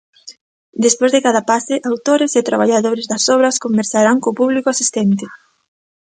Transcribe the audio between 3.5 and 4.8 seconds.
conversarán co público